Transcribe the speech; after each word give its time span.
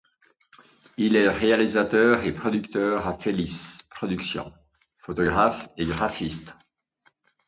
Il 0.97 1.15
est 1.15 1.29
réalisateur 1.29 2.23
et 2.23 2.33
producteur 2.33 3.05
à 3.07 3.15
Félis 3.15 3.77
Productions, 3.91 4.51
photographe, 4.97 5.67
et 5.77 5.85
graphiste. 5.85 6.57